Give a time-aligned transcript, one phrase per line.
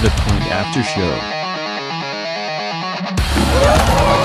[0.00, 1.12] The Point After Show.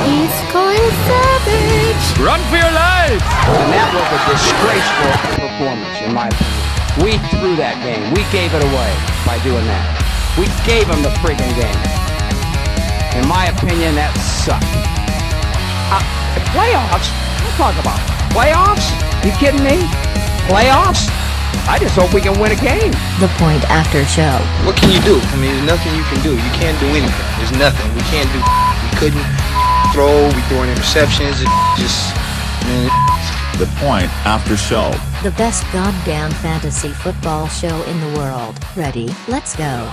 [0.08, 2.06] He's going savage.
[2.24, 3.20] Run for your life!
[3.20, 6.64] And that was a disgraceful performance, in my opinion.
[7.04, 8.08] We threw that game.
[8.16, 8.92] We gave it away
[9.28, 9.84] by doing that.
[10.40, 11.82] We gave them the freaking game.
[13.20, 14.64] In my opinion, that sucked.
[15.92, 16.00] Uh,
[16.56, 17.12] playoffs?
[17.44, 18.00] What talk about?
[18.32, 18.96] Playoffs?
[19.28, 19.84] You kidding me?
[20.48, 21.12] Playoffs?
[21.68, 22.94] I just hope we can win a game.
[23.18, 24.38] The Point After Show.
[24.70, 25.18] What can you do?
[25.18, 26.38] I mean, there's nothing you can do.
[26.38, 27.26] You can't do anything.
[27.42, 27.90] There's nothing.
[27.98, 28.38] We can't do.
[28.38, 29.26] We couldn't
[29.90, 30.30] throw.
[30.30, 31.42] We throwing interceptions.
[31.42, 31.50] It
[31.82, 32.14] just,
[32.70, 32.94] man.
[33.58, 34.94] The Point After Show.
[35.24, 38.60] The best goddamn fantasy football show in the world.
[38.78, 39.10] Ready?
[39.28, 39.92] Let's go.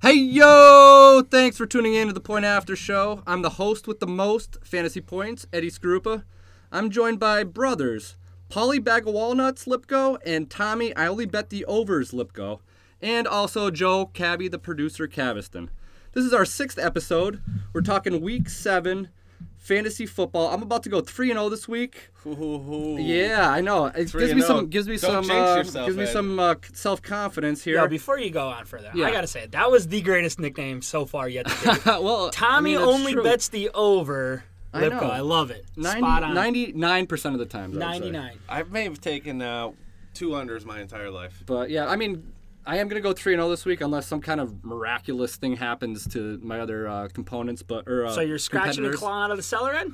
[0.00, 1.24] Hey yo!
[1.28, 3.24] Thanks for tuning in to the Point After Show.
[3.26, 6.22] I'm the host with the most fantasy points, Eddie Skorupa.
[6.70, 8.14] I'm joined by brothers
[8.48, 12.60] Polly Bag of Walnuts Lipko and Tommy I Only Bet the Overs Lipko,
[13.02, 15.68] and also Joe Cabby, the producer Caviston.
[16.12, 17.42] This is our sixth episode.
[17.72, 19.10] We're talking Week Seven
[19.58, 20.48] fantasy football.
[20.48, 22.08] I'm about to go three and zero this week.
[22.24, 23.86] Yeah, I know.
[23.86, 26.12] It gives me some gives me Don't some jinx uh, yourself, gives me Ed.
[26.12, 27.76] some uh, self confidence here.
[27.76, 29.06] Yo, before you go on further, Yeah.
[29.06, 31.46] I gotta say that was the greatest nickname so far yet.
[31.46, 31.84] To date.
[31.86, 33.22] well, Tommy I mean, only true.
[33.22, 34.44] bets the over.
[34.72, 35.10] I Lipko, know.
[35.10, 35.64] I love it.
[35.76, 36.34] 90, Spot on.
[36.36, 37.64] 99% of the time.
[37.64, 38.38] I would 99.
[38.48, 39.70] I may have taken uh,
[40.14, 41.42] two unders my entire life.
[41.46, 42.32] But yeah, I mean,
[42.66, 45.56] I am going to go 3 0 this week unless some kind of miraculous thing
[45.56, 47.62] happens to my other uh, components.
[47.62, 49.88] But or, uh, So you're scratching the claw out of the cellar, Ed?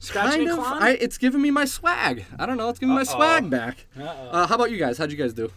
[0.00, 0.56] Scratching Kind of.
[0.58, 0.82] clawing?
[0.82, 2.24] I, it's giving me my swag.
[2.38, 2.68] I don't know.
[2.68, 3.86] It's giving me my swag back.
[3.98, 4.98] Uh, how about you guys?
[4.98, 5.50] How'd you guys do?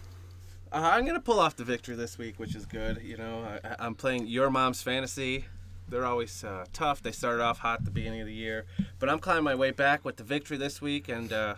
[0.72, 3.02] Uh, I'm gonna pull off the victory this week, which is good.
[3.02, 5.44] You know, I, I'm playing your mom's fantasy.
[5.88, 7.02] They're always uh, tough.
[7.02, 8.64] They started off hot at the beginning of the year,
[8.98, 11.56] but I'm climbing my way back with the victory this week, and uh,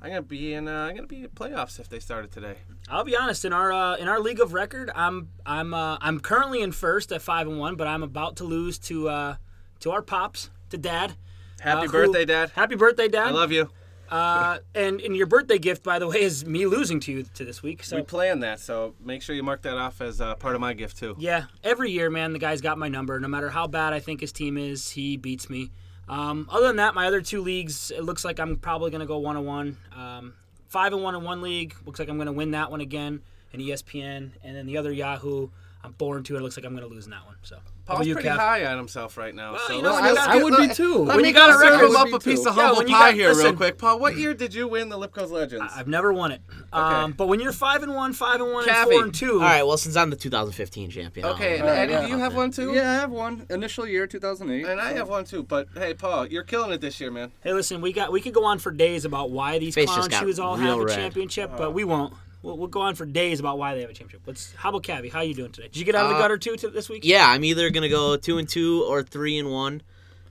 [0.00, 0.68] I'm gonna be in.
[0.68, 2.56] Uh, I'm gonna be in playoffs if they started today.
[2.88, 3.44] I'll be honest.
[3.44, 7.10] In our uh, in our league of record, I'm I'm uh, I'm currently in first
[7.10, 9.36] at five and one, but I'm about to lose to uh,
[9.80, 11.14] to our pops, to Dad.
[11.60, 12.50] Happy Uh, who- birthday, Dad!
[12.54, 13.28] Happy birthday, Dad!
[13.28, 13.70] I love you.
[14.14, 17.44] Uh, and and your birthday gift, by the way, is me losing to you to
[17.44, 17.82] this week.
[17.82, 20.60] So We planned that, so make sure you mark that off as uh, part of
[20.60, 21.16] my gift too.
[21.18, 23.18] Yeah, every year, man, the guy's got my number.
[23.18, 25.70] No matter how bad I think his team is, he beats me.
[26.08, 29.06] Um, other than that, my other two leagues, it looks like I'm probably going to
[29.06, 29.76] go one on one.
[29.96, 30.34] Um,
[30.68, 31.74] Five and one in one league.
[31.86, 34.32] Looks like I'm going to win that one again in E ESPN.
[34.42, 35.48] And then the other Yahoo,
[35.84, 36.36] I'm born to.
[36.36, 37.36] It looks like I'm going to lose in that one.
[37.42, 38.36] So, Paul's you, pretty Kev?
[38.36, 39.56] high on himself right now.
[39.58, 40.98] so you know, let's- when you let's got- I would be too.
[41.04, 42.48] Let When me you got go a serve him up a be piece too.
[42.48, 43.44] of humble when you pie got- here, listen.
[43.44, 43.78] real quick.
[43.78, 45.70] Paul, what year did you win the Lipko's Legends?
[45.76, 46.40] I've never won it.
[46.72, 48.90] Um, but when you're five and one, five and one, and Cavi.
[48.92, 51.26] four and two, All right, well, since I'm the 2015 champion.
[51.26, 52.72] Okay, and I'll- Eddie, do you have one too?
[52.72, 53.46] Yeah, I have one.
[53.50, 54.64] Initial year 2008.
[54.66, 55.42] And I have one too.
[55.42, 57.32] But hey, Paul, you're killing it this year, man.
[57.42, 60.08] Hey, listen, we got we could go on for days about why these Face clown
[60.10, 62.14] shoes all have a championship, but we won't.
[62.44, 64.22] We'll, we'll go on for days about why they have a championship.
[64.26, 64.52] Let's.
[64.54, 65.10] How about Cavi?
[65.10, 65.68] How are you doing today?
[65.68, 67.02] Did you get out of the Uh, gutter too to this week?
[67.04, 69.82] Yeah, I'm either gonna go two and two or three and one.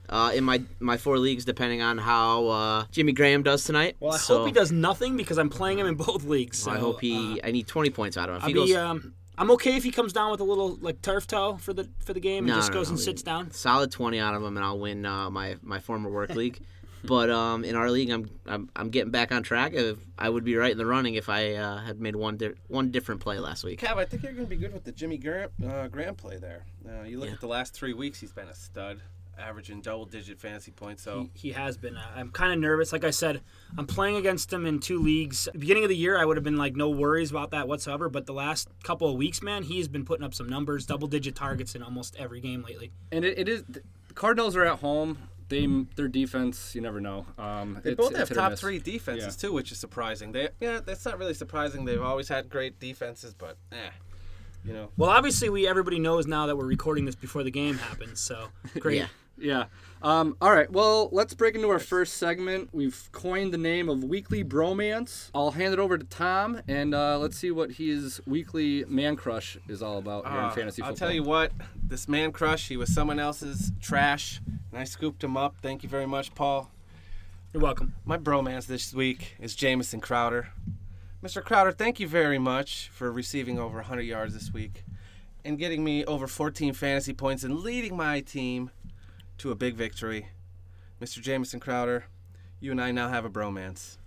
[0.08, 3.96] Uh, in my my four leagues, depending on how uh, Jimmy Graham does tonight.
[4.00, 6.58] Well, I So, hope he does nothing because I'm playing him in both leagues.
[6.58, 7.40] So, I hope he.
[7.40, 8.36] uh, I need 20 points out of him.
[8.38, 8.60] If I'll he be.
[8.60, 11.72] goes Um, I'm okay if he comes down with a little like turf toe for
[11.72, 13.50] the for the game and No, just no, goes no, and sits down.
[13.50, 16.60] solid 20 out of him, and I'll win uh, my my former work league.
[17.06, 19.72] But um, in our league, I'm, I'm I'm getting back on track.
[19.74, 22.54] If I would be right in the running if I uh, had made one di-
[22.68, 23.80] one different play last week.
[23.80, 26.38] Cav, I think you're going to be good with the Jimmy Graham, uh, Graham play
[26.38, 26.64] there.
[26.88, 27.34] Uh, you look Yeah.
[27.34, 29.00] at the last three weeks, he's been a stud,
[29.38, 31.02] averaging double-digit fantasy points.
[31.02, 31.96] So He, he has been.
[31.96, 32.92] Uh, I'm kind of nervous.
[32.92, 33.42] Like I said,
[33.76, 35.48] I'm playing against him in two leagues.
[35.58, 38.08] Beginning of the year, I would have been like no worries about that whatsoever.
[38.08, 41.34] But the last couple of weeks, man, he's been putting up some numbers, double digit
[41.34, 42.92] targets in almost every game lately.
[43.12, 43.64] And it, it is.
[43.64, 43.82] The
[44.14, 45.18] Cardinals are at home.
[45.54, 47.26] They their defense, you never know.
[47.38, 48.60] Um, they it's- both have top miss.
[48.60, 49.48] three defenses Yeah.
[49.48, 50.32] too, which is surprising.
[50.32, 51.84] They yeah, that's not really surprising.
[51.84, 53.90] They've always had great defenses, but eh,
[54.64, 54.90] you know.
[54.96, 58.20] Well, obviously, we everybody knows now that we're recording this before the game happens.
[58.20, 58.48] So
[58.80, 58.96] great.
[58.98, 59.06] Yeah.
[59.36, 59.64] Yeah.
[60.02, 60.70] Um, all right.
[60.70, 62.68] Well, let's break into our first segment.
[62.72, 65.30] We've coined the name of Weekly Bromance.
[65.34, 69.56] I'll hand it over to Tom, and uh, let's see what his weekly man crush
[69.68, 70.90] is all about here in Uh, fantasy football.
[70.90, 71.52] I'll tell you what,
[71.82, 74.40] this man crush, he was someone else's trash,
[74.70, 75.56] and I scooped him up.
[75.62, 76.70] Thank you very much, Paul.
[77.52, 77.94] You're welcome.
[78.04, 80.48] My bromance this week is Jamison Crowder.
[81.22, 81.42] Mr.
[81.42, 84.84] Crowder, thank you very much for receiving over 100 yards this week
[85.44, 88.70] and getting me over 14 fantasy points and leading my team
[89.38, 90.28] to a big victory.
[91.00, 91.20] Mr.
[91.20, 92.04] Jamison Crowder,
[92.60, 93.98] you and I now have a bromance.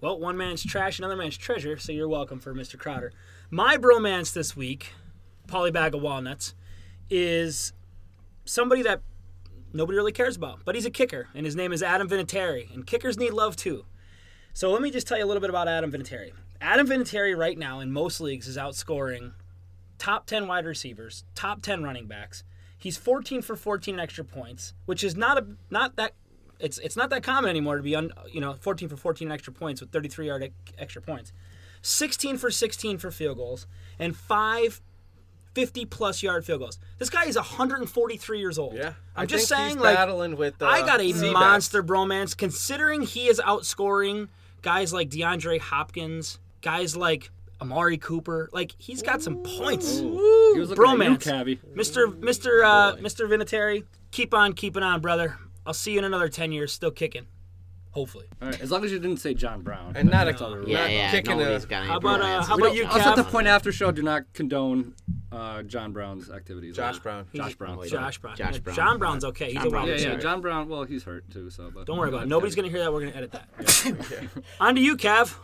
[0.00, 1.78] Well, one man's trash, another man's treasure.
[1.78, 2.78] So you're welcome for Mr.
[2.78, 3.12] Crowder.
[3.50, 4.92] My bromance this week,
[5.46, 6.54] polybag of Walnuts,
[7.08, 7.72] is
[8.44, 9.00] somebody that
[9.72, 12.72] nobody really cares about, but he's a kicker, and his name is Adam Vinatieri.
[12.74, 13.86] And kickers need love too.
[14.52, 16.32] So let me just tell you a little bit about Adam Vinatieri.
[16.60, 19.32] Adam Vinatieri right now in most leagues is outscoring
[19.98, 22.44] top 10 wide receivers, top 10 running backs.
[22.84, 26.12] He's 14 for 14 extra points, which is not a not that
[26.60, 29.54] it's it's not that common anymore to be on you know 14 for 14 extra
[29.54, 31.32] points with 33 yard extra points.
[31.80, 33.66] 16 for 16 for field goals
[33.98, 34.82] and 5
[35.54, 36.78] 50 plus yard field goals.
[36.98, 38.74] This guy is 143 years old.
[38.74, 40.60] Yeah, I'm I just saying like battling with.
[40.60, 41.32] Uh, I got a Seabass.
[41.32, 44.28] monster bromance considering he is outscoring
[44.60, 47.30] guys like DeAndre Hopkins, guys like
[47.64, 48.50] Amari Cooper.
[48.52, 49.98] Like he's got some points.
[49.98, 52.06] He was looking at you, Mr.
[52.20, 52.64] Mr.
[52.64, 53.28] Uh, Mr.
[53.28, 55.38] Vinatieri, keep on keeping on, brother.
[55.66, 57.26] I'll see you in another 10 years still kicking.
[57.92, 58.26] Hopefully.
[58.42, 59.96] All right, as long as you didn't say John Brown.
[59.96, 60.68] And not a That's all there was.
[60.68, 61.10] Yeah, not yeah.
[61.12, 61.60] kicking a.
[61.84, 62.46] How about, uh, bromance.
[62.48, 64.94] how We about don't- you, us at the point after show do not condone
[65.34, 66.76] uh, John Brown's activities.
[66.76, 67.26] Josh Brown.
[67.34, 67.78] Josh Brown.
[67.78, 68.36] He's- Josh Brown.
[68.36, 68.76] Josh Yeah, Brown.
[68.76, 69.46] John Brown's okay.
[69.46, 69.82] He's John a Brown.
[69.82, 70.06] wide Yeah, yeah.
[70.08, 70.22] receiver.
[70.22, 70.68] John Brown.
[70.68, 71.50] Well, he's hurt too.
[71.50, 72.28] So, but Don't worry about it.
[72.28, 72.92] Nobody's going to hear that.
[72.92, 73.48] We're going to edit that.
[74.60, 75.34] On to you, Cav.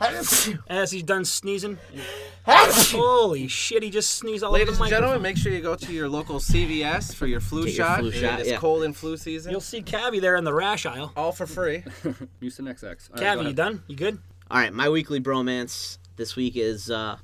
[0.68, 1.78] As he's done sneezing.
[2.46, 4.92] Holy shit, he just sneezed all Ladies over the mic.
[4.92, 5.02] Ladies and microphone.
[5.02, 7.98] gentlemen, make sure you go to your local CVS for your flu Get your shot.
[8.00, 8.56] flu shot, It's yeah.
[8.56, 9.50] cold and flu season.
[9.52, 11.12] You'll see Cavi there in the rash aisle.
[11.16, 11.84] All for free.
[12.40, 12.82] Houston XX.
[12.84, 13.56] All right, go Cavi, you ahead.
[13.56, 13.82] done?
[13.86, 14.18] You good?
[14.50, 17.18] All right, my weekly bromance this week is uh,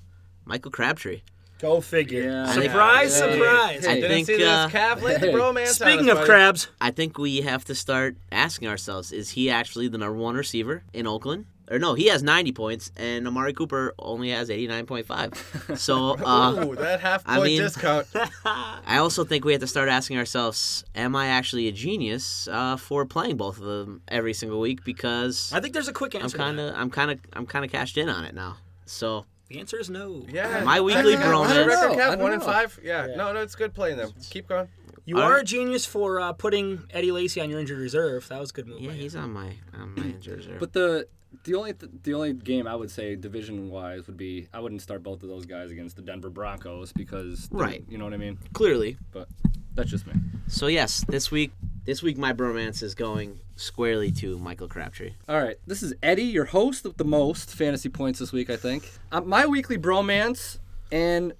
[0.44, 1.22] Michael Crabtree.
[1.58, 2.22] Go figure.
[2.24, 2.46] Yeah.
[2.52, 3.32] surprise, Yeah.
[3.32, 3.86] surprise.
[3.86, 5.32] I Didn't think, see this uh, Cav laid the hey.
[5.32, 6.26] bromance Speaking of buddy.
[6.28, 10.34] crabs, I think we have to start asking ourselves: Is he actually the number one
[10.34, 11.46] receiver in Oakland?
[11.68, 15.76] Or no, he has 90 points, and Amari Cooper only has 89.5.
[15.78, 18.06] So uh, Ooh, that half I mean- discount.
[18.44, 22.76] I also think we have to start asking ourselves: Am I actually a genius uh,
[22.76, 24.84] for playing both of them every single week?
[24.84, 26.36] Because I think there's a quick answer.
[26.36, 28.58] I'm kind of, I'm kind of, I'm kind of cashed in on it now.
[28.84, 29.26] So that.
[29.48, 30.24] The answer is no.
[30.28, 30.64] Yeah.
[30.64, 31.40] My weekly Check it out.
[31.40, 31.66] What's bromance.
[31.66, 32.22] record, I don't Cav?
[32.22, 32.46] One and know.
[32.46, 32.80] five.
[32.82, 33.06] Yeah.
[33.16, 34.12] No, no, it's good playing them.
[34.30, 34.68] Keep going.
[35.04, 35.42] You All are right.
[35.42, 38.26] a genius for uh, putting Eddie Lacy on your injured reserve.
[38.28, 38.80] That was a good move.
[38.80, 39.02] yeah, by you.
[39.02, 40.58] he's on my, on my injured reserve.
[40.58, 41.06] But the
[41.44, 44.82] the only th- the only game I would say division wise would be I wouldn't
[44.82, 47.84] start both of those guys against the Denver Broncos because Right.
[47.88, 48.38] you know what I mean.
[48.52, 49.28] clearly, But
[49.74, 50.14] that's just me.
[50.48, 51.52] So yes, this week
[51.86, 55.14] this week my bromance is going squarely to Michael Crabtree.
[55.28, 58.56] All right, this is Eddie, your host with the most fantasy points this week, I
[58.56, 58.90] think.
[59.12, 60.58] Uh, my weekly bromance,
[60.90, 61.32] and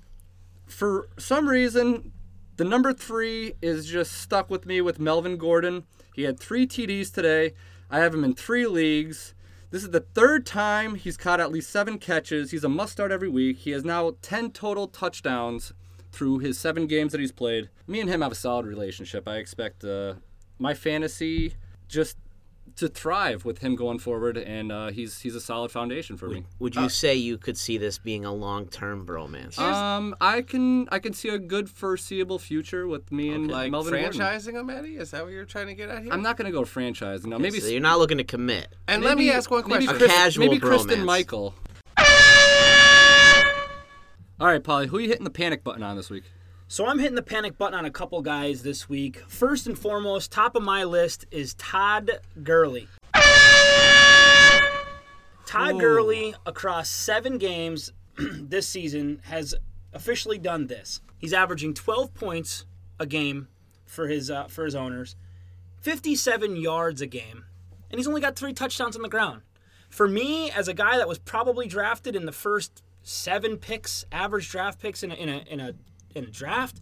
[0.67, 2.13] for some reason,
[2.57, 5.85] the number three is just stuck with me with Melvin Gordon.
[6.15, 7.55] He had three TDs today.
[7.91, 9.35] I have him in three leagues.
[9.71, 12.53] This is the third time he's caught at least seven catches.
[12.53, 13.59] He's a must start every week.
[13.59, 15.73] He has now 10 total touchdowns
[16.13, 17.69] through his seven games that he's played.
[17.87, 19.29] Me and him have a solid relationship.
[19.29, 20.15] I expect uh,
[20.59, 21.55] my fantasy
[21.89, 22.17] just
[22.77, 26.45] to thrive with him going forward, and uh, he's he's a solid foundation for me.
[26.59, 29.59] Would you say you could see this being a long term bromance?
[29.59, 33.95] Um, I can I can see a good foreseeable future with me and Like Melvin
[33.95, 34.21] Gordon.
[34.21, 34.97] franchising him, Eddie?
[34.97, 36.13] Is that what you're trying to get at here?
[36.13, 37.25] I'm not gonna go franchise.
[37.25, 38.69] No, maybe so you're not looking to commit.
[38.89, 39.97] and let me ask one maybe question.
[39.97, 41.05] A Chris- casual maybe Kristen.
[41.05, 41.55] Michael.
[44.39, 46.25] All right, Polly, who are you hitting the panic button on this week?
[46.69, 49.19] So I'm hitting the panic button on a couple guys this week.
[49.29, 52.11] First and foremost, top of my list is Todd
[52.43, 52.89] Gurley.
[55.47, 59.55] Todd Gurley, across seven games this season, has
[59.93, 61.01] officially done this.
[61.19, 62.65] He's averaging 12 points
[62.99, 63.47] a game
[63.85, 65.15] for his uh, for his owners,
[65.83, 67.45] 57 yards a game,
[67.93, 69.43] and he's only got three touchdowns on the ground.
[69.89, 74.51] For me, as a guy that was probably drafted in the first seven picks, average
[74.51, 75.75] draft picks in a, in a, in a
[76.17, 76.81] in a draft,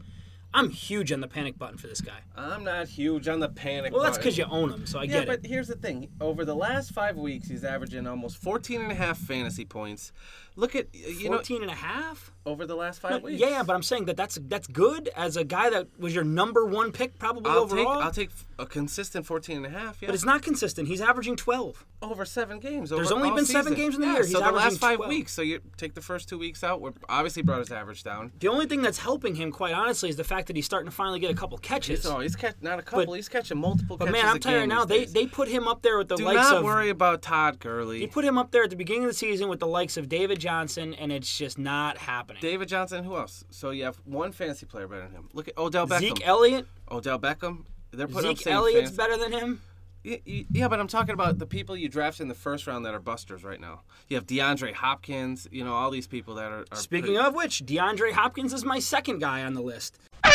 [0.55, 2.20] I'm huge on the panic button for this guy.
[2.36, 3.93] I'm not huge on the panic.
[3.93, 5.29] Well, that's because you own him, so I Yeah, get it.
[5.29, 6.08] Yeah, but here's the thing.
[6.20, 10.12] Over the last five weeks, he's averaging almost 14 and a half fantasy points.
[10.56, 12.34] Look at you know 14 and a half?
[12.46, 13.41] over the last No, five weeks.
[13.41, 16.65] yeah, but I'm saying that that's that's good as a guy that was your number
[16.65, 18.03] one pick probably I'll take overall.
[18.03, 20.01] I'll take a consistent 14 and a half.
[20.01, 20.89] Yeah, but it's not consistent.
[20.89, 21.84] He's averaging 12.
[22.03, 22.91] over seven games.
[22.91, 24.23] There's only been seven games in the yeah, year.
[24.23, 25.08] He's so the last five 12.
[25.08, 25.32] weeks.
[25.32, 26.81] So you take the first two weeks out.
[26.81, 28.32] We're obviously brought his average down.
[28.39, 30.94] The only thing that's helping him, quite honestly, is the fact that he's starting to
[30.94, 32.03] finally get a couple catches.
[32.03, 33.15] So oh, he's catch, not a couple.
[33.15, 33.96] he's catching multiple.
[33.96, 36.17] but catches man, I'm telling you now, they they put him up there with the
[36.17, 38.01] do likes not worry about Todd Gurley.
[38.01, 40.08] He put him up there at the beginning of the season with the likes of
[40.08, 42.43] David Johnson, and it's just not happening.
[42.43, 43.03] David Johnson.
[43.03, 43.44] Who else?
[43.51, 45.29] So you have one fantasy player better than him.
[45.32, 46.01] Look at Odell Beckham.
[46.01, 47.65] Zeke Elliott, Odell Beckham.
[47.93, 49.60] They're putting up Zeke Elliott's fantasy- better than him.
[50.05, 53.01] Yeah, but I'm talking about the people you draft in the first round that are
[53.01, 53.81] busters right now.
[54.08, 56.67] You have DeAndre Hopkins, you know, all these people that are.
[56.70, 59.98] are Speaking of which, DeAndre Hopkins is my second guy on the list.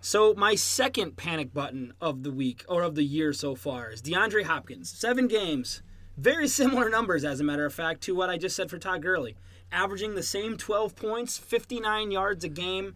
[0.00, 4.02] So my second panic button of the week or of the year so far is
[4.02, 4.90] DeAndre Hopkins.
[4.90, 5.82] Seven games,
[6.16, 9.02] very similar numbers as a matter of fact to what I just said for Todd
[9.02, 9.36] Gurley,
[9.70, 12.94] averaging the same 12 points, 59 yards a game,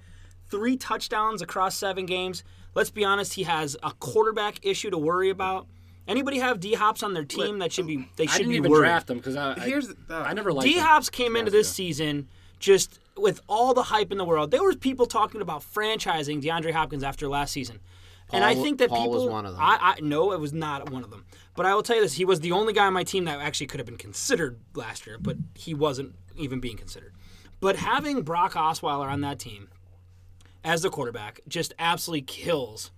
[0.48, 2.42] three touchdowns across seven games.
[2.74, 5.66] Let's be honest, he has a quarterback issue to worry about.
[6.08, 8.56] Anybody have D Hops on their team that should be they I should didn't be
[8.56, 8.86] even worried.
[8.88, 10.84] draft him because I, I Here's uh, I never liked D him.
[10.84, 14.50] Hops came into this season just with all the hype in the world.
[14.50, 17.80] There was people talking about franchising DeAndre Hopkins after last season.
[18.32, 19.62] And I think that Paul people was one of them.
[19.62, 21.26] I, I no, it was not one of them.
[21.56, 23.38] But I will tell you this: he was the only guy on my team that
[23.40, 27.14] actually could have been considered last year, but he wasn't even being considered.
[27.60, 29.68] But having Brock Osweiler on that team
[30.64, 32.90] as the quarterback just absolutely kills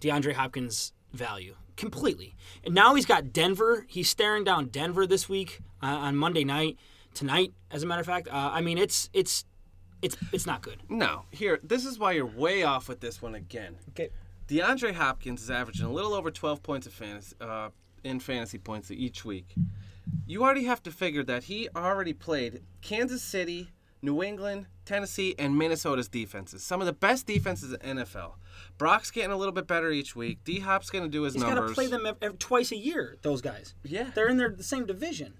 [0.00, 2.34] DeAndre Hopkins' value completely.
[2.64, 3.84] And now he's got Denver.
[3.88, 6.78] He's staring down Denver this week uh, on Monday night,
[7.14, 8.28] tonight, as a matter of fact.
[8.28, 9.44] Uh, I mean, it's it's
[10.02, 10.82] it's it's not good.
[10.88, 11.24] no.
[11.30, 13.76] Here, this is why you're way off with this one again.
[13.90, 14.10] Okay.
[14.48, 17.70] DeAndre Hopkins is averaging a little over 12 points of fantasy uh,
[18.04, 19.54] in fantasy points each week.
[20.26, 23.70] You already have to figure that he already played Kansas City,
[24.02, 26.62] New England, Tennessee, and Minnesota's defenses.
[26.62, 28.34] Some of the best defenses in NFL.
[28.78, 30.44] Brock's getting a little bit better each week.
[30.44, 31.50] D Hop's going to do his numbers.
[31.50, 33.16] He's got to play them ev- ev- twice a year.
[33.22, 33.74] Those guys.
[33.82, 34.10] Yeah.
[34.14, 35.34] They're in their the same division.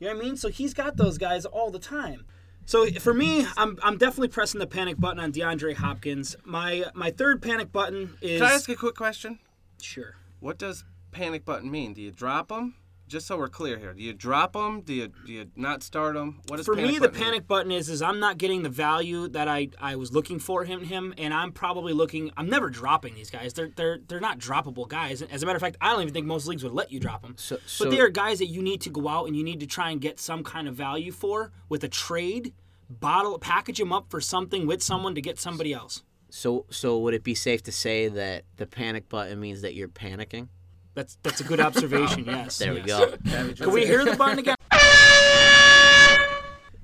[0.00, 0.36] You know what I mean?
[0.36, 2.24] So he's got those guys all the time.
[2.66, 6.36] So for me, I'm, I'm definitely pressing the panic button on DeAndre Hopkins.
[6.44, 9.38] My my third panic button is Can I ask a quick question?
[9.80, 10.14] sure.
[10.40, 11.92] What does panic button mean?
[11.94, 12.74] Do you drop him?
[13.10, 14.82] Just so we're clear here, do you drop them?
[14.82, 16.40] Do you do you not start them?
[16.46, 17.24] What does For panic me, the button mean?
[17.24, 20.64] panic button is is I'm not getting the value that I, I was looking for
[20.64, 22.30] him him, and I'm probably looking.
[22.36, 23.52] I'm never dropping these guys.
[23.52, 25.22] They're they're they're not droppable guys.
[25.22, 27.22] As a matter of fact, I don't even think most leagues would let you drop
[27.22, 27.34] them.
[27.36, 29.66] So- but they are guys that you need to go out and you need to
[29.66, 32.54] try and get some kind of value for with a trade,
[32.88, 36.04] bottle package them up for something with someone to get somebody else.
[36.28, 39.88] So, so would it be safe to say that the panic button means that you're
[39.88, 40.46] panicking?
[40.94, 42.24] That's that's a good observation.
[42.30, 42.58] Yes.
[42.58, 42.98] There we yes.
[42.98, 43.54] go.
[43.54, 44.56] Can we hear the button again?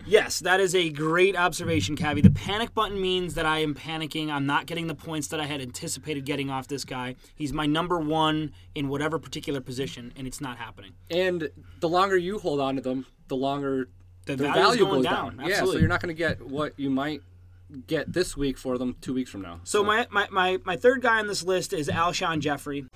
[0.08, 2.20] Yes, that is a great observation, Cabby.
[2.20, 4.30] The panic button means that I am panicking.
[4.30, 7.16] I'm not getting the points that I had anticipated getting off this guy.
[7.34, 10.92] He's my number one in whatever particular position, and it's not happening.
[11.10, 13.88] And the longer you hold on to them, the longer
[14.26, 15.42] The their value going goes down.
[15.44, 17.22] Yeah, so you're not going to get what you might
[17.88, 19.60] get this week for them two weeks from now.
[19.64, 22.86] So my, my, my, my third guy on this list is Alshon Jeffery.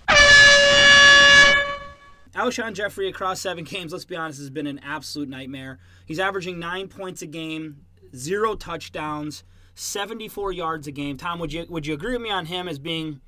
[2.35, 5.79] Alshon Jeffery across seven games, let's be honest, has been an absolute nightmare.
[6.07, 7.85] He's averaging nine points a game,
[8.15, 9.43] zero touchdowns,
[9.75, 11.17] 74 yards a game.
[11.17, 13.21] Tom, would you would you agree with me on him as being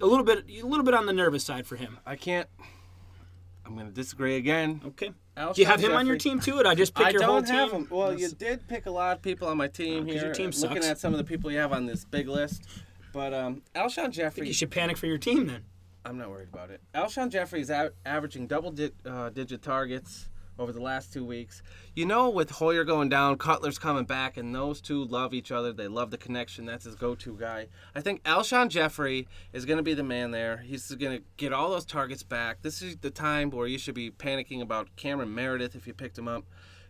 [0.00, 1.98] a little bit a little bit on the nervous side for him?
[2.06, 2.48] I can't.
[3.64, 4.80] I'm going to disagree again.
[4.84, 5.12] Okay.
[5.36, 6.58] Alshon Do you have him on your team too?
[6.58, 7.54] Or I just pick I your don't whole team?
[7.54, 7.86] have him.
[7.90, 10.24] Well, you did pick a lot of people on my team 'cause here.
[10.24, 10.86] your team looking sucks.
[10.88, 12.64] at some of the people you have on this big list,
[13.12, 14.48] but um, Alshon Jeffery.
[14.48, 15.62] you should panic for your team then.
[16.04, 16.80] I'm not worried about it.
[16.94, 17.70] Alshon Jeffery is
[18.04, 20.28] averaging double di- uh, digit targets
[20.58, 21.62] over the last two weeks.
[21.94, 25.72] You know, with Hoyer going down, Cutler's coming back, and those two love each other.
[25.72, 26.66] They love the connection.
[26.66, 27.68] That's his go-to guy.
[27.94, 30.58] I think Alshon Jeffery is going to be the man there.
[30.58, 32.62] He's going to get all those targets back.
[32.62, 36.18] This is the time where you should be panicking about Cameron Meredith if you picked
[36.18, 36.44] him up.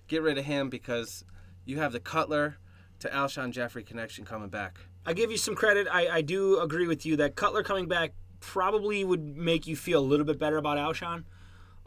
[0.09, 1.25] Get rid of him because
[1.64, 2.57] you have the Cutler
[3.00, 4.78] to Alshon Jeffery connection coming back.
[5.04, 5.88] I give you some credit.
[5.90, 10.00] I, I do agree with you that Cutler coming back probably would make you feel
[10.00, 11.25] a little bit better about Alshon,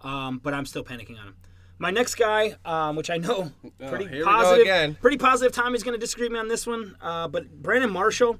[0.01, 1.35] um, but I'm still panicking on him.
[1.77, 3.51] My next guy, um, which I know
[3.87, 4.97] pretty Oh, we go positive, again.
[5.01, 5.51] pretty positive.
[5.53, 8.39] Tommy's going to disagree with me on this one, uh, but Brandon Marshall.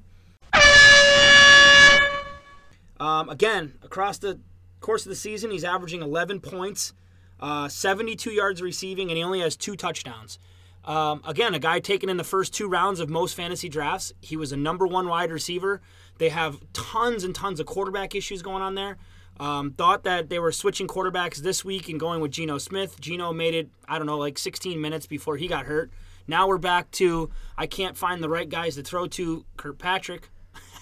[2.98, 4.40] Um, again, across the
[4.80, 6.94] course of the season, he's averaging 11 points,
[7.40, 10.38] uh, 72 yards receiving, and he only has two touchdowns.
[10.86, 14.12] Um, again, a guy taken in the first two rounds of most fantasy drafts.
[14.20, 15.80] He was a number one wide receiver.
[16.18, 18.96] They have tons and tons of quarterback issues going on there.
[19.38, 22.98] Um, thought that they were switching quarterbacks this week and going with Geno Smith.
[23.00, 25.90] Geno made it, I don't know, like 16 minutes before he got hurt.
[26.26, 30.30] Now we're back to I can't find the right guys to throw to Kirkpatrick,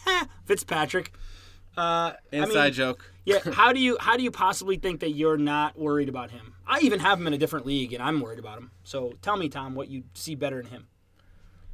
[0.45, 1.13] Fitzpatrick.
[1.77, 3.13] Uh, I Inside mean, joke.
[3.25, 6.55] yeah, how do you how do you possibly think that you're not worried about him?
[6.67, 8.71] I even have him in a different league, and I'm worried about him.
[8.85, 10.87] So tell me, Tom, what you see better in him.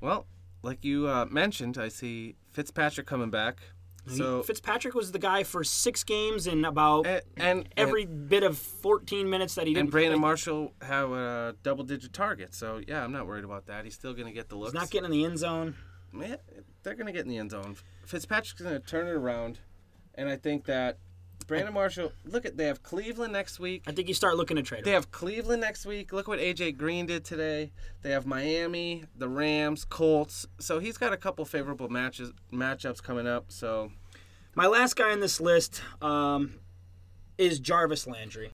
[0.00, 0.26] Well,
[0.62, 3.61] like you uh, mentioned, I see Fitzpatrick coming back.
[4.07, 8.59] So Fitzpatrick was the guy for six games and about and, and every bit of
[8.59, 10.21] 14 minutes that he didn't and Brandon play.
[10.21, 12.54] Marshall have a double-digit target.
[12.54, 13.85] So yeah, I'm not worried about that.
[13.85, 14.73] He's still going to get the looks.
[14.73, 15.76] He's not getting in the end zone.
[16.19, 16.37] Yeah,
[16.83, 17.76] they're going to get in the end zone.
[18.04, 19.61] Fitzpatrick's going to turn it around,
[20.21, 20.99] and I think that
[21.47, 22.12] Brandon Marshall.
[22.27, 23.83] Look at they have Cleveland next week.
[23.87, 26.12] I think you start looking to trade They have Cleveland next week.
[26.12, 27.73] Look what AJ Green did today.
[28.03, 30.47] They have Miami, the Rams, Colts.
[30.61, 33.47] So he's got a couple favorable matches matchups coming up.
[33.49, 33.91] So
[34.55, 36.61] My last guy on this list um,
[37.39, 38.53] is Jarvis Landry.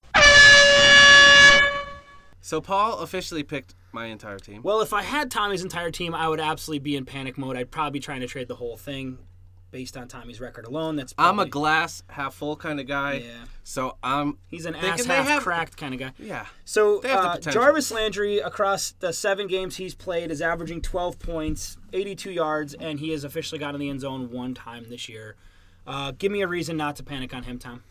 [2.41, 4.63] so Paul officially picked my entire team.
[4.63, 7.57] Well, if I had Tommy's entire team, I would absolutely be in panic mode.
[7.57, 9.19] I'd probably be trying to trade the whole thing
[9.77, 10.97] based on Tommy's record alone.
[10.97, 13.25] That's I'm a glass half full kind of guy.
[13.27, 13.45] Yeah.
[13.63, 14.39] So I'm.
[14.49, 16.13] He's an thinking ass half have- cracked kind of guy.
[16.19, 16.47] Yeah.
[16.65, 17.61] So They have the uh, potential.
[17.63, 22.99] Jarvis Landry across the seven games he's played is averaging 12 points, 82 yards, and
[23.01, 25.37] he has officially got in the end zone one time this year.
[25.87, 27.83] Uh, give me a reason not to panic on him, Tom.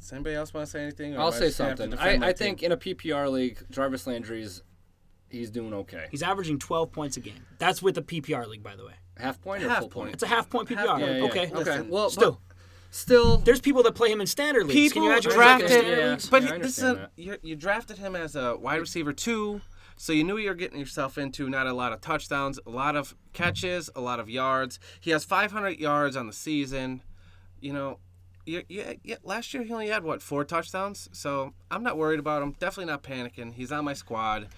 [0.00, 1.14] Does anybody else want to say anything?
[1.14, 2.22] or I'll am I say just gonna have to something.
[2.24, 4.64] I, I think in a PPR league, Jarvis Landry's
[5.28, 6.08] he's doing okay.
[6.10, 7.46] He's averaging 12 points a game.
[7.60, 8.94] That's with the PPR league, by the way.
[9.18, 10.04] Half point or Half full point?
[10.06, 10.14] point.
[10.14, 10.76] It's a half point PPR.
[10.86, 11.40] Half- Yeah, yeah, okay.
[11.46, 11.54] Okay.
[11.54, 12.40] Listen, Well, Still,
[12.90, 14.92] still, there's people that play him in standard leagues.
[14.92, 16.16] Can People you imagine drafted, he's like in Yeah.
[16.30, 19.60] but Yeah, I this is a, you, you drafted him as a wide receiver two,
[19.96, 22.96] so you knew you were getting yourself into not a lot of touchdowns, a lot
[22.96, 24.78] of catches, a lot of yards.
[25.00, 27.02] He has 500 yards on the season.
[27.60, 27.98] You know,
[28.46, 32.18] you, you, yeah, last year he only had what four touchdowns, so I'm not worried
[32.18, 32.54] about him.
[32.58, 33.54] Definitely not panicking.
[33.54, 34.48] He's on my squad,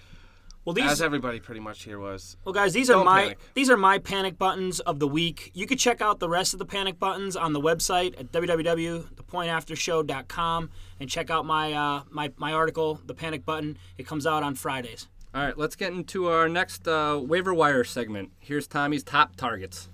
[0.67, 2.37] Well, these as everybody pretty much here was.
[2.45, 3.39] Well, guys, these are my panic.
[3.55, 5.53] these are my panic buttons of the week.
[5.55, 10.71] You can check out the rest of the panic buttons on the website at www.thepointaftershow.com
[11.01, 13.79] and check out my uh, my my article, the panic button.
[13.97, 15.07] It comes out on Fridays.
[15.35, 15.57] all right.
[15.57, 18.33] Let's get into our next uh, waiver wire segment.
[18.41, 19.89] Here's Tommy's top targets.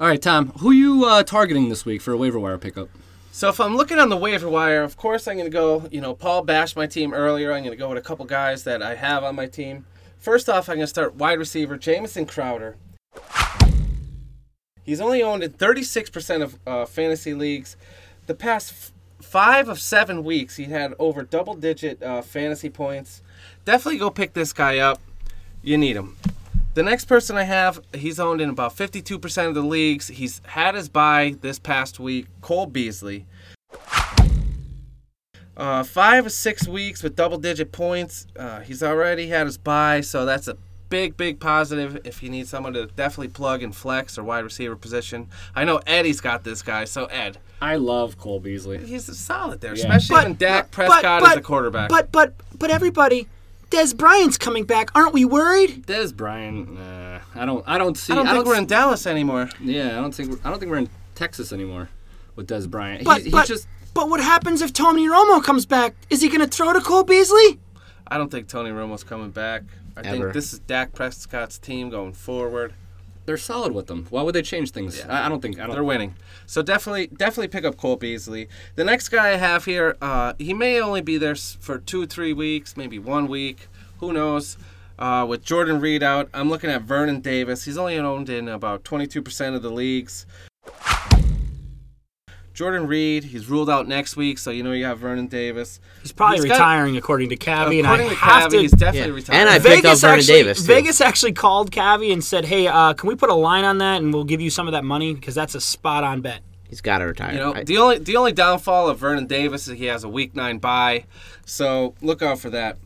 [0.00, 2.88] All right, Tom, who you uh, targeting this week for a waiver wire pickup?
[3.30, 5.86] So if I'm looking on the waiver wire, of course I'm going to go.
[5.90, 7.52] You know, Paul bashed my team earlier.
[7.52, 9.86] I'm going to go with a couple guys that I have on my team.
[10.18, 12.76] First off, I'm going to start wide receiver Jamison Crowder.
[14.82, 17.76] He's only owned in 36% of uh, fantasy leagues.
[18.26, 23.22] The past f- five of seven weeks, he had over double-digit uh, fantasy points.
[23.64, 25.00] Definitely go pick this guy up.
[25.62, 26.16] You need him.
[26.78, 30.06] The next person I have, he's owned in about 52% of the leagues.
[30.06, 33.26] He's had his buy this past week, Cole Beasley.
[35.56, 38.28] Uh, five or six weeks with double digit points.
[38.38, 40.56] Uh, he's already had his buy, so that's a
[40.88, 44.76] big, big positive if you need someone to definitely plug in flex or wide receiver
[44.76, 45.26] position.
[45.56, 48.78] I know Eddie's got this guy, so Ed, I love Cole Beasley.
[48.86, 49.82] he's solid there, Yeah.
[49.82, 51.88] especially But- when Dak but- Prescott but- is the quarterback.
[51.88, 53.26] But but but everybody,
[53.70, 54.90] Dez Bryant's coming back.
[54.94, 55.86] Aren't we worried?
[55.86, 58.12] Dez Bryant, nah, I don't, I don't see.
[58.12, 59.50] I don't think we're see- in Dallas anymore.
[59.60, 61.88] Yeah, I don't think, we're, I don't think we're in Texas anymore
[62.34, 63.04] with Dez Bryant.
[63.04, 65.94] But he's, he's but just but what happens if Tony Romo comes back?
[66.08, 67.58] Is he going to throw to Cole Beasley?
[68.06, 69.64] I don't think Tony Romo's coming back.
[69.96, 70.10] I Ever.
[70.18, 72.74] think this is Dak Prescott's team going forward.
[73.28, 74.06] They're solid with them.
[74.08, 75.04] Why would they change things?
[75.04, 75.60] I, I don't think.
[75.60, 75.74] I don't.
[75.74, 76.14] They're winning.
[76.46, 78.48] So definitely, definitely pick up Cole Beasley.
[78.74, 82.32] The next guy I have here, uh, he may only be there for two, three
[82.32, 83.68] weeks, maybe one week.
[83.98, 84.56] Who knows?
[84.98, 87.66] Uh, with Jordan Reed out, I'm looking at Vernon Davis.
[87.66, 90.24] He's only owned in about 22% of the leagues.
[92.58, 95.78] Jordan Reed, he's ruled out next week, so you know you have Vernon Davis.
[96.02, 98.58] He's probably He's got- retiring, according to Cavi, and I to have Cavi, to.
[98.62, 99.14] he's definitely Yeah.
[99.14, 99.36] retired.
[99.38, 100.64] And I picked up Vernon actually, Davis, too.
[100.64, 104.02] Vegas actually called Cavi and said, "Hey, uh, can we put a line on that,
[104.02, 106.80] and we'll give you some of that money because that's a spot on bet." He's
[106.80, 107.32] got to retire.
[107.32, 110.08] You know, I- the only the only downfall of Vernon Davis is he has a
[110.08, 111.04] week nine bye,
[111.46, 112.76] so look out for that.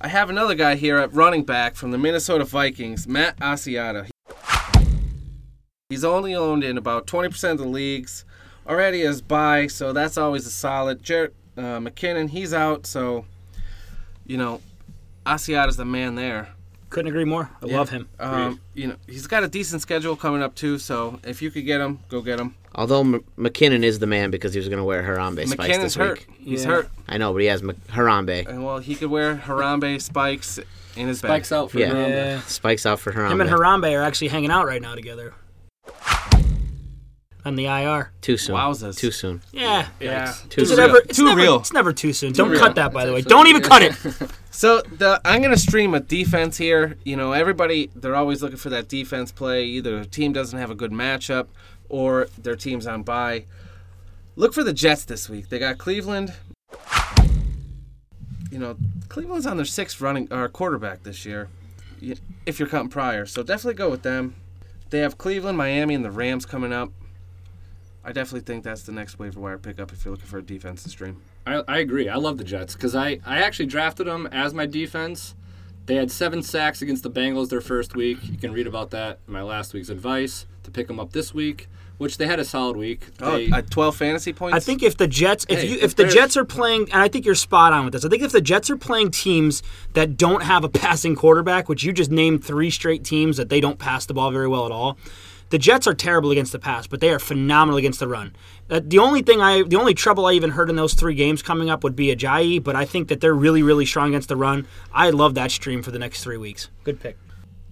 [0.00, 4.06] I have another guy here at running back from the Minnesota Vikings, Matt Asiata.
[5.90, 8.24] He's only owned in about 20% of the leagues.
[8.66, 11.02] Already is by, so that's always a solid.
[11.02, 13.26] Jerick uh, McKinnon, he's out, so
[14.26, 14.60] you know,
[15.26, 16.48] Asiata's the man there.
[16.90, 17.50] Couldn't agree more.
[17.60, 18.08] I love him.
[18.20, 21.66] Um, you know, he's got a decent schedule coming up too, so if you could
[21.66, 22.54] get him, go get him.
[22.76, 25.82] Although M- McKinnon is the man because he was going to wear Harambe spikes McKinnon's
[25.82, 26.18] this hurt.
[26.28, 26.36] week.
[26.38, 26.70] He's Yeah.
[26.70, 26.90] hurt.
[27.08, 28.46] I know, but he has M- Harambe.
[28.48, 30.58] And well, he could wear Harambe spikes
[30.96, 31.56] in his Spikes bag.
[31.58, 31.90] out for Yeah.
[31.90, 32.08] Harambe.
[32.10, 32.40] Yeah.
[32.42, 33.32] Spikes out for Harambe.
[33.32, 35.34] Him and Harambe are actually hanging out right now together.
[37.46, 38.10] On the IR.
[38.22, 38.56] Too soon.
[38.56, 38.96] Wowzers.
[38.96, 39.42] Too soon.
[39.52, 39.88] Yeah.
[40.00, 40.32] Yeah.
[40.48, 40.78] Too Is soon.
[40.78, 41.56] it ever, it's Too never, real.
[41.60, 42.32] It's never too soon.
[42.32, 42.58] Don't real.
[42.60, 43.20] cut that, by the way.
[43.20, 43.94] Don't even cut it.
[44.50, 46.96] So the I'm gonna stream a defense here.
[47.04, 49.64] You know, everybody they're always looking for that defense play.
[49.64, 51.48] Either a team doesn't have a good matchup,
[51.88, 53.46] or their team's on bye.
[54.36, 55.48] Look for the Jets this week.
[55.48, 56.34] They got Cleveland.
[58.52, 58.76] You know,
[59.08, 61.48] Cleveland's on their sixth running or quarterback this year.
[62.00, 62.14] y-
[62.46, 64.36] If you're counting prior, so definitely go with them.
[64.90, 66.92] They have Cleveland, Miami, and the Rams coming up.
[68.04, 70.82] I definitely think that's the next waiver wire pickup if you're looking for a defense
[70.82, 71.22] to stream.
[71.46, 72.08] I, I agree.
[72.08, 75.34] I love the Jets because I, I actually drafted them as my defense.
[75.86, 78.18] They had seven sacks against the Bengals their first week.
[78.22, 81.34] You can read about that in my last week's advice to pick them up this
[81.34, 81.66] week,
[81.98, 83.06] which they had a solid week.
[83.20, 84.56] Oh, They- at 12 fantasy points.
[84.56, 87.00] I think if the Jets, if Hey, you, if if the Jets are playing, and
[87.02, 88.04] I think you're spot on with this.
[88.04, 89.62] I think if the Jets are playing teams
[89.92, 93.60] that don't have a passing quarterback, which you just named three straight teams that they
[93.60, 94.98] don't pass the ball very well at all.
[95.50, 98.34] The Jets are terrible against the pass, but they are phenomenal against the run.
[98.68, 101.42] Uh, the only thing I, the only trouble I even heard in those three games
[101.42, 104.36] coming up would be Ajayi, but I think that they're really, really strong against the
[104.36, 104.66] run.
[104.92, 106.70] I love that stream for the next three weeks.
[106.82, 107.16] Good pick.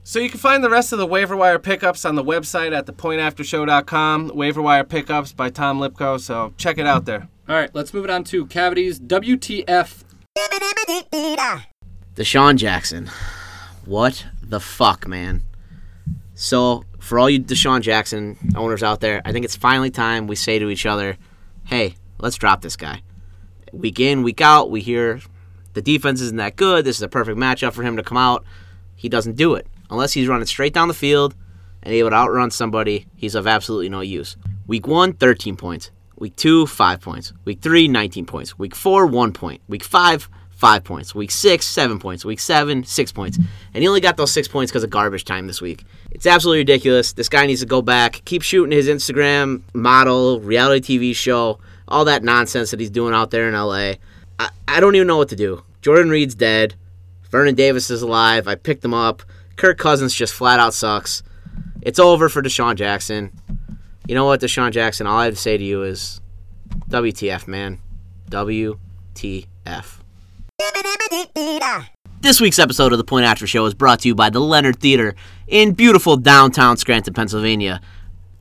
[0.05, 2.87] So you can find the rest of the waiver wire pickups on the website at
[2.87, 4.33] thepointaftershow.com.
[4.35, 6.21] Waiver wire pickups by Tom Lipko.
[6.21, 7.29] So check it out there.
[7.49, 8.99] All right, let's move it on to cavities.
[8.99, 10.03] WTF?
[12.17, 13.11] DeSean Jackson.
[13.85, 15.43] What the fuck, man?
[16.35, 20.35] So, for all you DeSean Jackson owners out there, I think it's finally time we
[20.35, 21.19] say to each other,
[21.67, 23.03] hey, let's drop this guy.
[23.71, 25.21] Week in, week out, we hear
[25.75, 26.87] the defense isn't that good.
[26.87, 28.47] This is a perfect matchup for him to come out.
[28.97, 29.67] He doesn't do it.
[29.91, 31.35] Unless he's running straight down the field
[31.83, 34.39] and able to outrun somebody, he's of absolutely no use.
[34.67, 35.91] Week one, 13 points.
[36.17, 37.35] Week two, 5 points.
[37.45, 38.59] Week three, 19 points.
[38.59, 39.61] Week four, 1 point.
[39.69, 40.31] Week five,
[40.63, 41.13] 5 points.
[41.13, 42.25] Week six, 7 points.
[42.25, 43.37] Week seven, 6 points.
[43.75, 45.85] And he only got those 6 points because of garbage time this week.
[46.13, 47.13] It's absolutely ridiculous.
[47.13, 52.05] This guy needs to go back, keep shooting his Instagram model, reality TV show, all
[52.05, 53.95] that nonsense that he's doing out there in LA.
[54.39, 55.65] I, I don't even know what to do.
[55.81, 56.77] Jordan Reed's dead.
[57.29, 58.47] Vernon Davis is alive.
[58.47, 59.25] I picked him up.
[59.57, 61.25] Kirk Cousins just flat out sucks.
[61.81, 63.33] It's over for DeSean Jackson.
[64.07, 65.09] You know what, DeSean Jackson?
[65.09, 66.21] All I have to say to you is
[66.89, 67.81] WTF, man.
[68.31, 70.02] WTF.
[72.21, 74.79] This week's episode of the Point After Show is brought to you by the Leonard
[74.79, 75.17] Theater
[75.49, 77.81] in beautiful downtown Scranton, Pennsylvania.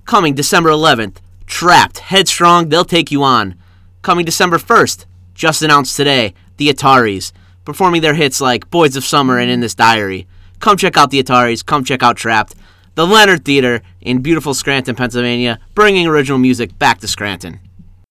[0.05, 3.55] Coming December 11th, Trapped, Headstrong, They'll Take You On.
[4.03, 7.31] Coming December 1st, just announced today, the Ataris,
[7.65, 10.27] performing their hits like Boys of Summer and In This Diary.
[10.59, 12.53] Come check out the Ataris, come check out Trapped.
[12.93, 17.59] The Leonard Theater in beautiful Scranton, Pennsylvania, bringing original music back to Scranton.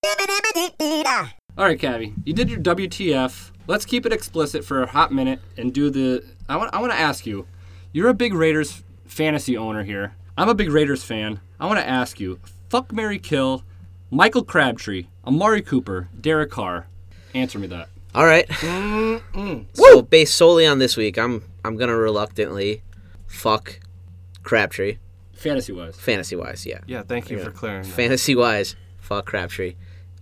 [0.05, 3.53] All right, Cavi, you did your WTF.
[3.71, 6.25] Let's keep it explicit for a hot minute and do the.
[6.49, 6.75] I want.
[6.75, 7.47] I want to ask you.
[7.93, 10.17] You're a big Raiders fantasy owner here.
[10.37, 11.39] I'm a big Raiders fan.
[11.61, 12.41] I want to ask you.
[12.69, 13.63] Fuck Mary Kill,
[14.11, 16.89] Michael Crabtree, Amari Cooper, Derek Carr.
[17.33, 17.89] Answer me that.
[18.13, 18.51] All right.
[19.75, 22.83] So based solely on this week, I'm I'm gonna reluctantly
[23.29, 23.79] fuck
[24.43, 24.99] Crabtree.
[25.33, 25.95] Fantasy wise.
[25.95, 26.81] Fantasy wise, yeah.
[26.89, 27.85] Yeah, thank you for clearing.
[27.85, 29.77] Fantasy wise, fuck Crabtree.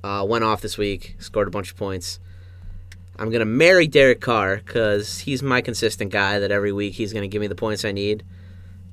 [0.04, 2.20] Uh, went off this week, scored a bunch of points.
[3.18, 6.38] I'm gonna marry Derek Carr because he's my consistent guy.
[6.38, 8.22] That every week he's gonna give me the points I need.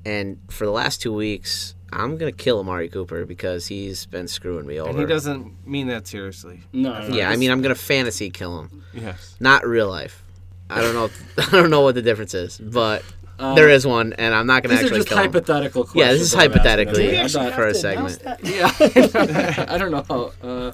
[0.06, 4.66] And for the last two weeks, I'm gonna kill Amari Cooper because he's been screwing
[4.68, 4.90] me over.
[4.92, 6.62] And he doesn't mean that seriously.
[6.74, 7.08] No.
[7.08, 9.36] no, Yeah, I mean I'm gonna fantasy kill him, Yes.
[9.40, 10.24] not real life.
[10.70, 11.10] I don't know.
[11.38, 13.04] I don't know what the difference is, but
[13.38, 15.24] there is one, and I'm not gonna These are actually just kill him.
[15.26, 16.00] hypothetical questions.
[16.06, 16.62] Yeah, this is that I'm asking.
[16.64, 18.20] hypothetically I'm not- for a segment.
[18.44, 20.32] Yeah, I don't know.
[20.42, 20.72] Uh,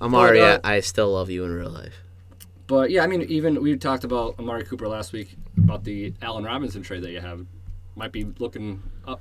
[0.00, 1.94] Amari, But, uh, I I still love you in real life.
[2.70, 6.44] But yeah, I mean, even we talked about Amari Cooper last week about the Allen
[6.44, 7.44] Robinson trade that you have.
[7.96, 9.20] Might be looking up.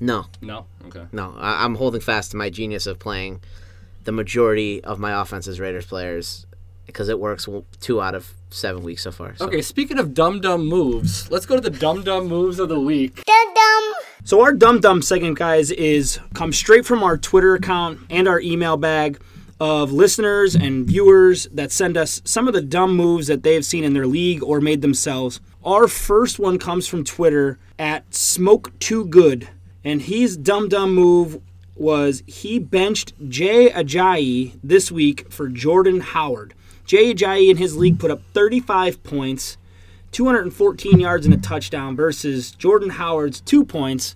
[0.00, 1.04] No, No, okay.
[1.12, 3.42] no, I, I'm holding fast to my genius of playing
[4.04, 6.46] the majority of my offenses Raiders players
[6.86, 7.46] because it works
[7.80, 9.36] two out of seven weeks so far.
[9.36, 9.46] So.
[9.46, 12.80] Okay, speaking of dumb dumb moves, let's go to the dumb dumb moves of the
[12.80, 13.22] week.
[13.24, 13.94] Dum dumb!
[14.24, 18.40] So our dumb dumb segment, guys, is come straight from our Twitter account and our
[18.40, 19.20] email bag
[19.60, 23.84] of listeners and viewers that send us some of the dumb moves that they've seen
[23.84, 25.40] in their league or made themselves.
[25.64, 29.48] Our first one comes from Twitter at Smoke Too Good,
[29.84, 31.40] and his dumb dumb move
[31.76, 36.54] was he benched Jay Ajayi this week for Jordan Howard.
[36.84, 39.56] Jay Ajayi in his league put up 35 points.
[40.12, 44.14] 214 yards and a touchdown versus Jordan Howard's two points,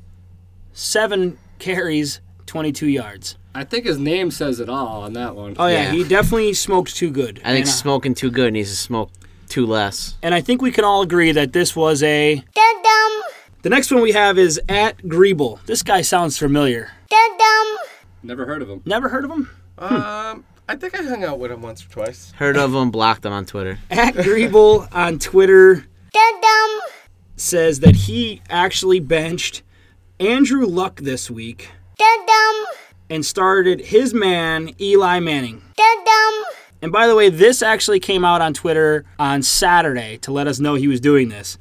[0.72, 3.37] seven carries, 22 yards.
[3.54, 5.54] I think his name says it all on that one.
[5.58, 5.92] Oh yeah, Yeah.
[5.92, 7.40] he definitely smoked too good.
[7.44, 9.11] I think and, uh, smoking too good needs to smoke
[9.48, 10.16] two less.
[10.22, 12.42] and I think we can all agree that this was a.
[13.62, 15.58] The next one we have is at Greeble.
[15.66, 16.90] This guy sounds familiar.
[18.22, 18.82] Never heard of him.
[18.84, 19.50] Never heard of him?
[19.78, 22.32] Um, I think I hung out with him once or twice.
[22.37, 23.78] Heard of him, blocked him on Twitter.
[23.90, 25.87] At Greeble on Twitter
[27.37, 29.62] says that he actually benched
[30.20, 31.70] Andrew Luck this week
[33.11, 35.62] and started his man Eli Manning.
[36.80, 40.61] And by the way, this actually came out on Twitter on Saturday to let us
[40.61, 41.58] know he was doing this.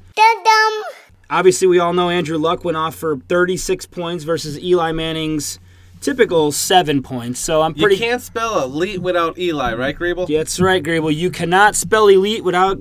[1.30, 5.58] Obviously, we all know Andrew Luck went off for 36 points versus Eli Manning's
[6.00, 7.38] typical seven points.
[7.40, 7.96] So I'm pretty.
[7.96, 10.26] You can't spell elite without Eli, right, Grable?
[10.26, 11.14] That's right, Grable.
[11.14, 12.78] You cannot spell elite without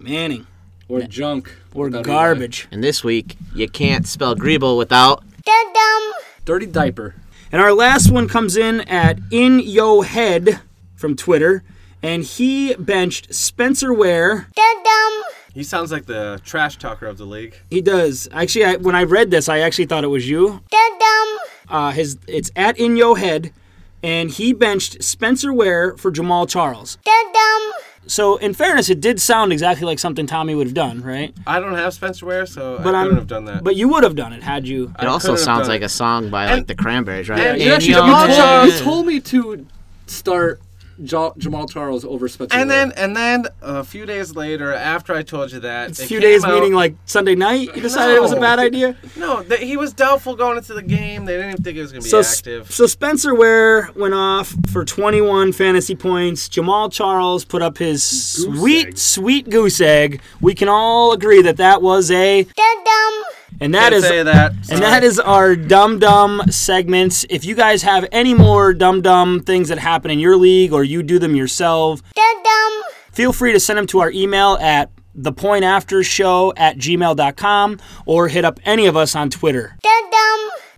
[0.00, 0.46] Manning
[0.88, 1.54] Or junk.
[1.74, 2.66] or without garbage.
[2.72, 5.22] And this week, you can't spell Greeble without.
[5.46, 6.12] Eli.
[6.46, 7.16] Dirty diaper.
[7.50, 10.60] And our last one comes in at In Yo Head
[10.94, 11.64] from Twitter,
[12.04, 14.46] and he benched Spencer Ware.
[15.52, 17.56] He sounds like the trash talker of the league.
[17.68, 18.28] He does.
[18.30, 20.62] Actually, I, when I read this, I actually thought it was you.
[21.68, 23.52] Uh, his it's at In Yo Head,
[24.00, 26.96] and he benched Spencer Ware for Jamaal Charles.
[28.08, 31.34] So, in fairness, it did sound exactly like something Tommy would have done, right?
[31.46, 33.64] I don't have Spencer Ware, so But I I'm- couldn't have done that.
[33.64, 34.92] But you would have done it had you.
[35.00, 35.86] It also sounds like it.
[35.86, 37.40] a song by like And- the Cranberries, right?
[37.40, 39.66] and- You actually your you told, you told me to
[40.06, 40.60] start
[40.98, 42.56] Ja- Jamaal Charles over Spencer.
[42.56, 42.86] and Ware.
[42.86, 46.44] then and then a few days later, after I told you that, A few days
[46.44, 48.96] out- meaning like Sunday night, you decided it was a bad idea.
[49.16, 51.24] no, that he was doubtful going into the game.
[51.24, 52.70] They didn't even think he was going to be So, active.
[52.72, 56.48] so Spencer Ware went off for 21 fantasy points.
[56.48, 58.98] Jamaal Charles put up his sweet, egg.
[58.98, 60.20] sweet goose egg.
[60.40, 62.46] We can all agree that that was a
[63.60, 64.52] and that Can't is say that.
[64.70, 67.24] and that is our dum dum segments.
[67.30, 70.84] If you guys have any more dum dum things that happen in your league or
[70.84, 72.02] you do them yourself,
[73.12, 78.60] feel free to send them to our email at thepointaftershow at gmail.com or hit up
[78.64, 79.76] any of us on Twitter.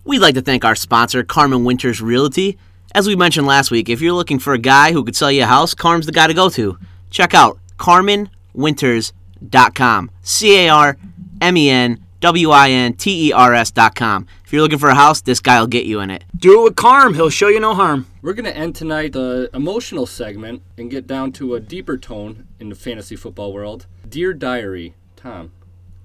[0.05, 2.57] We'd like to thank our sponsor, Carmen Winters Realty.
[2.95, 5.43] As we mentioned last week, if you're looking for a guy who could sell you
[5.43, 6.79] a house, Carm's the guy to go to.
[7.11, 10.11] Check out carmenwinters.com.
[10.23, 10.97] C A R
[11.41, 14.27] M E N W I N T E R S.com.
[14.45, 16.25] If you're looking for a house, this guy will get you in it.
[16.37, 18.07] Do it with Carm, he'll show you no harm.
[18.23, 22.49] We're going to end tonight the emotional segment and get down to a deeper tone
[22.59, 23.87] in the fantasy football world.
[24.09, 25.53] Dear Diary, Tom,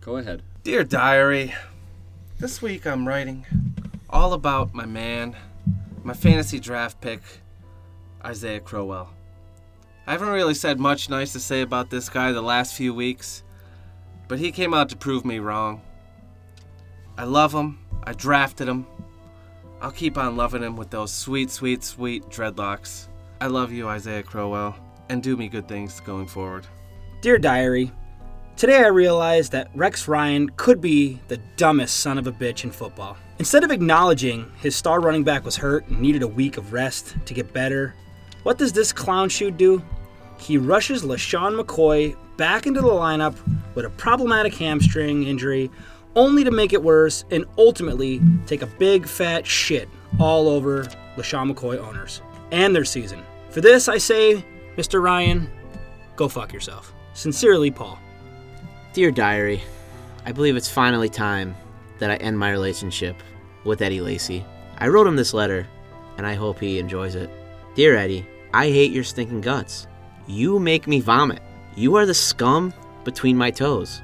[0.02, 0.44] go ahead.
[0.64, 1.56] Dear Diary,
[2.38, 3.46] this week I'm writing
[4.10, 5.36] all about my man,
[6.04, 7.22] my fantasy draft pick,
[8.24, 9.10] Isaiah Crowell.
[10.06, 13.42] I haven't really said much nice to say about this guy the last few weeks,
[14.28, 15.82] but he came out to prove me wrong.
[17.18, 17.80] I love him.
[18.04, 18.88] I drafted him.
[19.82, 23.08] I'll keep on loving him with those sweet, sweet, sweet dreadlocks.
[23.40, 24.76] I love you, Isaiah Crowell,
[25.10, 26.66] and do me good things going forward.
[27.22, 27.92] Dear Diary,
[28.56, 32.72] today I realized that Rex Ryan could be the dumbest son of a bitch in
[32.72, 33.18] football.
[33.40, 37.16] Instead of acknowledging his star running back was hurt and needed a week of rest
[37.26, 37.94] to get better,
[38.44, 39.84] what does this clown shoe do?
[40.40, 43.36] He rushes LeSean McCoy back into the lineup
[43.76, 45.70] with a problematic hamstring injury,
[46.16, 50.84] only to make it worse and ultimately take a big fat shit all over
[51.18, 52.22] LeSean McCoy owners
[52.52, 53.24] and their season.
[53.50, 54.46] For this, I say,
[54.78, 55.02] Mr.
[55.02, 55.50] Ryan,
[56.16, 56.94] go fuck yourself.
[57.14, 58.00] Sincerely, Paul.
[58.94, 59.62] Dear Diary,
[60.26, 61.56] I believe it's finally time
[62.00, 63.16] that I end my relationship
[63.64, 64.46] with Eddie Lacy.
[64.78, 65.68] I wrote him this letter,
[66.18, 67.30] and I hope he enjoys it.
[67.76, 69.88] Dear Eddie, I hate your stinking guts.
[70.28, 71.42] You make me vomit.
[71.76, 72.74] You are the scum
[73.04, 74.02] between my toes.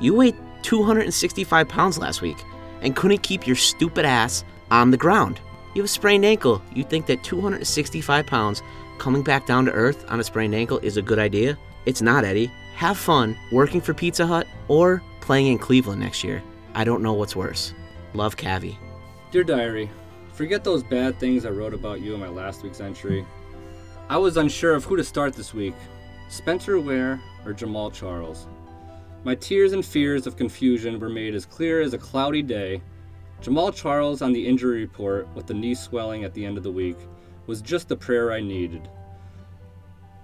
[0.00, 2.38] You weighed 265 pounds last week
[2.82, 5.40] and couldn't keep your stupid ass on the ground.
[5.74, 6.62] You have a sprained ankle.
[6.74, 8.62] You think that 265 pounds
[8.98, 11.58] coming back down to earth on a sprained ankle is a good idea?
[11.86, 12.50] It's not, Eddie.
[12.74, 16.42] Have fun working for Pizza Hut or playing in Cleveland next year.
[16.74, 17.74] I don't know what's worse.
[18.14, 18.76] Love Cavi.
[19.30, 19.90] Dear Diary,
[20.32, 23.24] forget those bad things I wrote about you in my last week's entry.
[24.08, 25.74] I was unsure of who to start this week
[26.28, 28.46] Spencer Ware or Jamaal Charles.
[29.22, 32.82] My tears and fears of confusion were made as clear as a cloudy day.
[33.42, 36.72] Jamaal Charles on the injury report with the knee swelling at the end of the
[36.72, 36.96] week
[37.46, 38.88] was just the prayer I needed.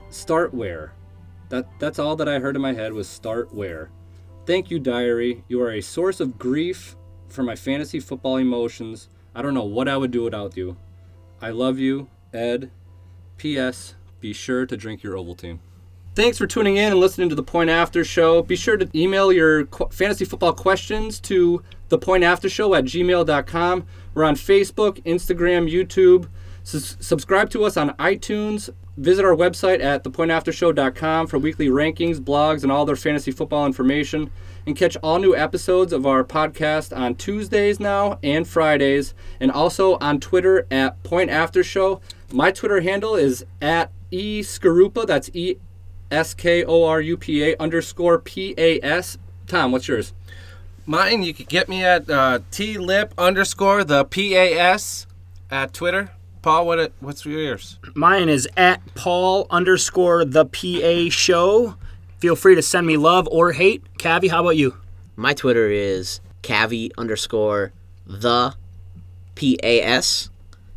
[0.08, 0.94] Start where?
[1.50, 3.90] That, that's all that I heard in my head was start where.
[4.46, 5.44] Thank you, Diary.
[5.48, 6.96] You are a source of grief
[7.28, 9.08] for my fantasy football emotions.
[9.34, 10.76] I don't know what I would do without you.
[11.42, 12.70] I love you, Ed.
[13.36, 13.94] P.S.
[14.20, 15.58] Be sure to drink your Ovaltine.
[16.16, 18.40] Thanks for tuning in and listening to the Point After Show.
[18.40, 23.86] Be sure to email your fantasy football questions to thepointaftershow at gmail.com.
[24.14, 26.26] We're on Facebook, Instagram, YouTube.
[26.62, 28.70] Sus- subscribe to us on iTunes.
[28.96, 34.30] Visit our website at thepointaftershow.com for weekly rankings, blogs, and all their fantasy football information.
[34.66, 39.98] And catch all new episodes of our podcast on Tuesdays now and Fridays, and also
[39.98, 42.00] on Twitter at Point After Show.
[42.32, 45.06] My Twitter handle is at e Skorupa.
[45.06, 45.56] That's e
[46.10, 49.18] s k o r u p a underscore p a s.
[49.46, 50.12] Tom, what's yours?
[50.88, 55.08] Mine, you could get me at uh, T Lip underscore the PAS
[55.50, 56.12] at Twitter.
[56.42, 57.80] Paul, what it, what's yours?
[57.96, 61.74] Mine is at Paul underscore the PA show.
[62.20, 63.82] Feel free to send me love or hate.
[63.98, 64.76] Cavi, how about you?
[65.16, 67.72] My Twitter is Cavi underscore
[68.06, 68.54] the
[69.34, 70.30] PAS.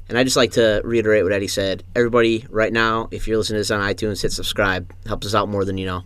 [0.10, 1.84] And I just like to reiterate what Eddie said.
[1.95, 4.91] Everybody, right now, if you're listening to this on iTunes, hit subscribe.
[5.06, 6.04] Helps us out more than you know.